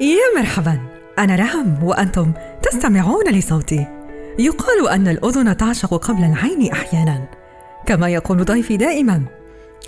[0.00, 0.78] يا مرحبا.
[1.18, 3.86] أنا رهم وأنتم تستمعون لصوتي.
[4.38, 7.28] يقال أن الأذن تعشق قبل العين أحيانا
[7.86, 9.22] كما يقول ضيفي دائما.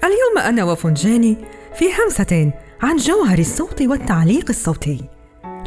[0.04, 1.36] اليوم أنا وفنجاني
[1.74, 2.52] في همسة
[2.82, 5.04] عن جوهر الصوت والتعليق الصوتي.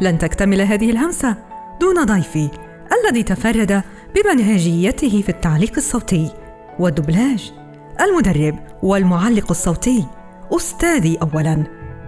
[0.00, 1.36] لن تكتمل هذه الهمسة
[1.80, 2.48] دون ضيفي
[2.92, 3.82] الذي تفرد
[4.14, 6.30] بمنهجيته في التعليق الصوتي
[6.78, 7.52] والدبلاج
[8.00, 10.06] المدرب والمعلق الصوتي
[10.52, 11.64] أستاذي أولا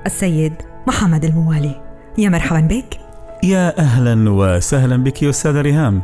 [0.07, 0.55] السيد
[0.87, 1.88] محمد الموالي.
[2.19, 3.01] يا مرحبا بك.
[3.43, 6.03] يا أهلا وسهلا بك يا أستاذة ريهام.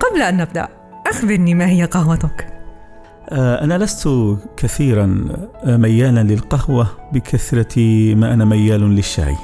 [0.00, 0.68] قبل أن نبدأ
[1.06, 2.46] أخبرني ما هي قهوتك.
[3.28, 4.08] آه، أنا لست
[4.56, 5.24] كثيرا
[5.64, 7.78] ميالا للقهوة بكثرة
[8.14, 9.36] ما أنا ميال للشاي.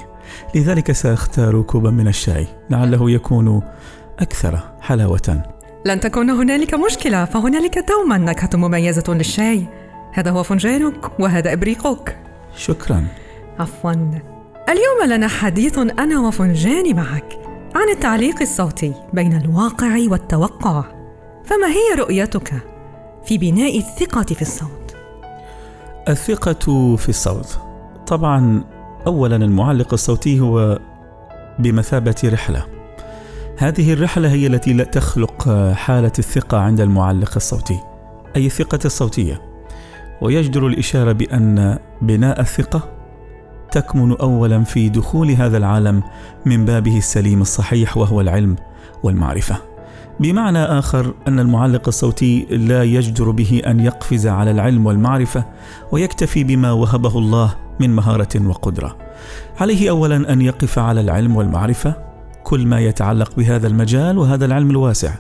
[0.54, 3.62] لذلك سأختار كوبا من الشاي لعله يكون
[4.18, 5.42] أكثر حلاوة.
[5.86, 9.66] لن تكون هنالك مشكلة فهنالك دوما نكهة مميزة للشاي.
[10.12, 12.16] هذا هو فنجانك وهذا إبريقك.
[12.56, 13.06] شكرا.
[13.58, 13.94] عفوا.
[14.68, 17.38] اليوم لنا حديث أنا وفنجاني معك
[17.74, 20.84] عن التعليق الصوتي بين الواقع والتوقع.
[21.44, 22.54] فما هي رؤيتك
[23.24, 24.96] في بناء الثقة في الصوت؟
[26.08, 27.58] الثقة في الصوت.
[28.06, 28.64] طبعا
[29.06, 30.78] أولا المعلق الصوتي هو
[31.58, 32.66] بمثابة رحلة.
[33.58, 37.80] هذه الرحلة هي التي تخلق حالة الثقة عند المعلق الصوتي
[38.36, 39.42] أي الثقة الصوتية.
[40.22, 42.97] ويجدر الإشارة بأن بناء الثقة
[43.72, 46.02] تكمن اولا في دخول هذا العالم
[46.46, 48.56] من بابه السليم الصحيح وهو العلم
[49.02, 49.56] والمعرفة.
[50.20, 55.44] بمعنى آخر أن المعلق الصوتي لا يجدر به أن يقفز على العلم والمعرفة
[55.92, 58.96] ويكتفي بما وهبه الله من مهارة وقدرة.
[59.60, 61.94] عليه اولا أن يقف على العلم والمعرفة.
[62.44, 65.14] كل ما يتعلق بهذا المجال وهذا العلم الواسع.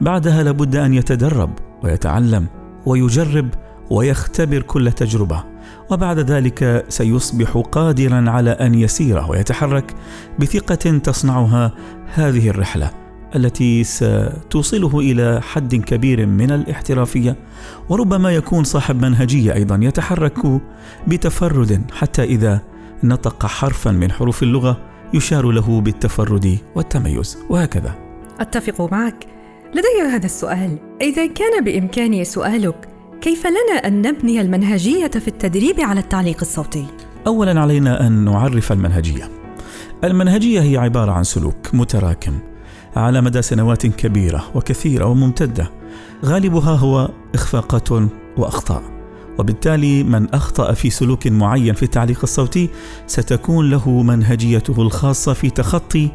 [0.00, 1.50] بعدها لابد أن يتدرب
[1.82, 2.46] ويتعلم
[2.86, 3.48] ويجرب
[3.90, 5.44] ويختبر كل تجربة
[5.90, 9.94] وبعد ذلك سيصبح قادرا على أن يسير ويتحرك
[10.38, 11.72] بثقة تصنعها
[12.14, 12.90] هذه الرحلة
[13.36, 17.36] التي ستوصله إلى حد كبير من الاحترافية
[17.88, 20.60] وربما يكون صاحب منهجية أيضا يتحرك
[21.06, 22.60] بتفرد حتى إذا
[23.04, 24.80] نطق حرفا من حروف اللغة
[25.14, 27.94] يشار له بالتفرد والتميز وهكذا.
[28.40, 29.26] أتفق معك.
[29.70, 30.78] لدي هذا السؤال.
[31.00, 32.89] إذا كان بإمكاني سؤالك
[33.20, 36.86] كيف لنا أن نبني المنهجية في التدريب على التعليق الصوتي؟
[37.26, 39.30] اولا علينا أن نعرف المنهجية.
[40.04, 42.38] المنهجية هي عبارة عن سلوك متراكم
[42.96, 45.70] على مدى سنوات كبيرة وكثيرة وممتدة.
[46.24, 47.88] غالبها هو إخفاقات
[48.36, 48.82] وأخطاء
[49.38, 52.70] وبالتالي من أخطأ في سلوك معين في التعليق الصوتي
[53.06, 56.08] ستكون له منهجيته الخاصة في تخطي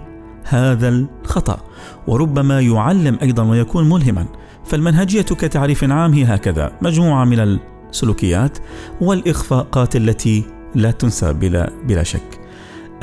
[0.44, 1.60] هذا الخطأ
[2.08, 4.26] وربما يعلم أيضا ويكون ملهما.
[4.66, 7.60] فالمنهجية كتعريف عام هي هكذا مجموعة من
[7.90, 8.58] السلوكيات
[9.02, 10.44] والإخفاقات التي
[10.76, 12.40] لا تنسى بلا, بلا شك.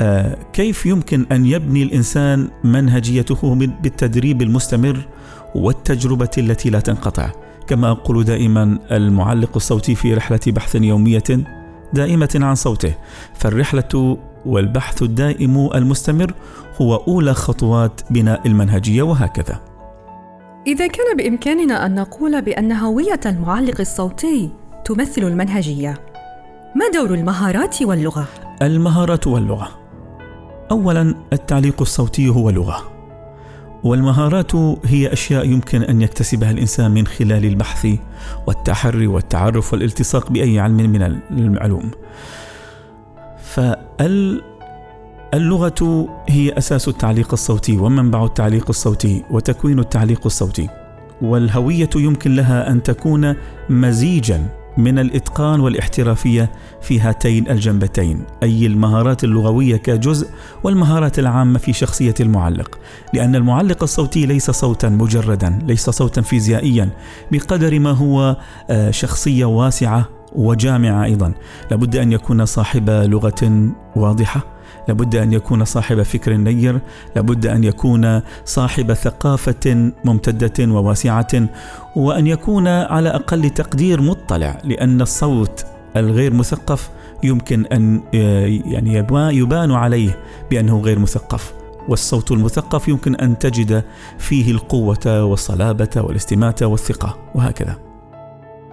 [0.01, 5.07] آه كيف يمكن أن يبني الإنسان منهجيته بالتدريب المستمر
[5.55, 7.31] والتجربة التي لا تنقطع؟
[7.67, 11.23] كما أقول دائما المعلق الصوتي في رحلة بحث يومية
[11.93, 12.93] دائمة عن صوته.
[13.33, 16.33] فالرحلة والبحث الدائم المستمر
[16.81, 19.72] هو أولى خطوات بناء المنهجية وهكذا.
[20.67, 24.49] إذا كان بإمكاننا أن نقول بأن هوية المعلق الصوتي
[24.85, 25.97] تمثل المنهجية،
[26.75, 28.27] ما دور المهارات واللغة؟
[28.61, 29.69] المهارات واللغة
[30.71, 32.91] أولاً التعليق الصوتي هو لغة،
[33.83, 37.87] والمهارات هي أشياء يمكن أن يكتسبها الإنسان من خلال البحث
[38.47, 40.77] والتحري والتعرف والالتصاق بأي علم
[41.29, 41.91] من العلوم.
[43.43, 44.41] فال
[45.33, 50.69] اللغة هي أساس التعليق الصوتي ومنبع التعليق الصوتي وتكوين التعليق الصوتي
[51.21, 53.35] والهوية يمكن لها أن تكون
[53.69, 56.51] مزيجا من الإتقان والاحترافية
[56.81, 60.27] في هاتين الجنبتين أي المهارات اللغوية كجزء
[60.63, 62.79] والمهارات العامة في شخصية المعلق
[63.13, 66.89] لأن المعلق الصوتي ليس صوتا مجردا ليس صوتا فيزيائيا
[67.31, 68.37] بقدر ما هو
[68.69, 71.33] آه، شخصية واسعة وجامعة أيضا
[71.71, 74.52] لابد أن يكون صاحب لغة واضحة.
[74.87, 76.79] لابد أن يكون صاحب فكر نير
[77.15, 81.49] لابد أن يكون صاحب ثقافة ممتدة وواسعة
[81.95, 85.65] وأن يكون على أقل تقدير مطلع لأن الصوت
[85.95, 86.89] الغير مثقف
[87.23, 88.01] يمكن أن
[88.65, 90.19] يعني يبان عليه
[90.51, 91.53] بأنه غير مثقف
[91.89, 93.83] والصوت المثقف يمكن أن تجد
[94.17, 97.75] فيه القوة والصلابة والاستماتة والثقة وهكذا.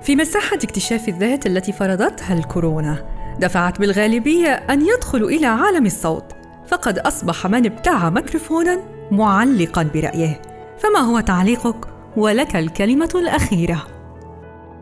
[0.03, 6.25] في مساحة اكتشاف الذات التي فرضتها الكورونا دفعت بالغالبية أن يدخلوا إلى عالم الصوت
[6.69, 10.43] فقد أصبح من ابتاع ميكروفونا معلقا برأيه.
[10.79, 13.83] فما هو تعليقك؟ ولك الكلمة الأخيرة.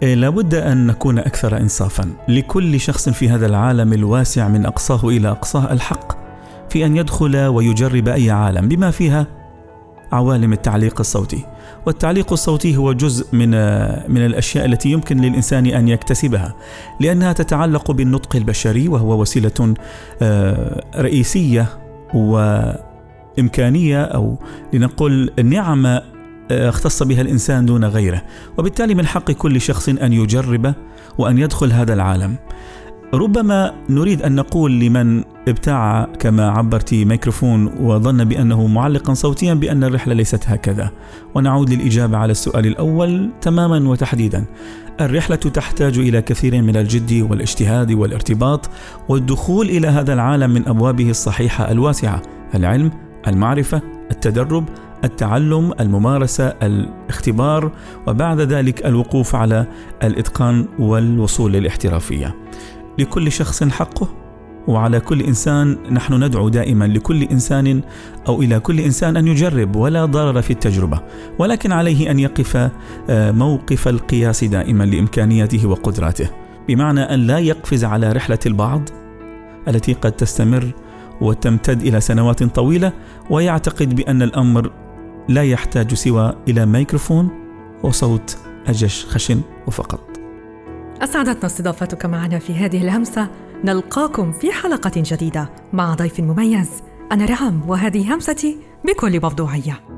[0.02, 2.10] إيه، لابد أن نكون أكثر إنصافا.
[2.28, 6.12] لكل شخص في هذا العالم الواسع من أقصاه إلى أقصاه الحق
[6.70, 9.26] في أن يدخل ويجرب أي عالم بما فيها
[10.12, 11.44] عوالم التعليق الصوتي.
[11.86, 13.50] والتعليق الصوتي هو جزء من
[14.12, 16.54] من الأشياء التي يمكن للإنسان أن يكتسبها
[17.00, 19.74] لأنها تتعلق بالنطق البشري وهو وسيلة
[20.22, 21.66] آه، رئيسية
[22.14, 24.36] وإمكانية أو
[24.72, 26.02] لنقل نعمه
[26.50, 28.22] آه، اختص بها الإنسان دون غيره.
[28.58, 30.74] وبالتالي من حق كل شخص أن يجرب
[31.18, 32.36] وأن يدخل هذا العالم.
[33.14, 40.14] ربما نريد أن نقول لمن ابتاع كما عبرت ميكروفون وظن بأنه معلقا صوتيا بأن الرحلة
[40.14, 40.90] ليست هكذا.
[41.34, 44.44] ونعود للإجابة على السؤال الأول تماما وتحديدا.
[45.00, 48.70] الرحلة تحتاج إلى كثير من الجد والاجتهاد والارتباط
[49.08, 52.22] والدخول إلى هذا العالم من أبوابه الصحيحة الواسعة
[52.54, 52.90] العلم
[53.28, 54.64] المعرفة التدرب
[55.04, 57.72] التعلم الممارسة الاختبار
[58.06, 59.66] وبعد ذلك الوقوف على
[60.02, 62.34] الإتقان والوصول للاحترافية.
[62.98, 64.08] لكل شخص حقه
[64.68, 67.82] وعلى كل إنسان نحن ندعو دائما لكل إنسان
[68.28, 71.00] أو إلى كل إنسان أن يجرب ولا ضرر في التجربة.
[71.38, 72.70] ولكن عليه أن يقف
[73.10, 76.30] آه، موقف القياس دائما لإمكانياته وقدراته.
[76.68, 78.88] بمعنى أن لا يقفز على رحلة البعض
[79.68, 80.72] التي قد تستمر
[81.20, 82.92] وتمتد إلى سنوات طويلة
[83.30, 84.70] ويعتقد بأن الأمر
[85.28, 87.30] لا يحتاج سوى إلى ميكروفون
[87.82, 90.17] وصوت أجش خشن وفقط
[91.02, 93.28] أسعدتنا استضافتك معنا في هذه الهمسة.
[93.64, 96.70] نلقاكم في حلقة جديدة مع ضيف مميز.
[97.12, 99.97] أنا رعم وهذه همستي بكل موضوعية.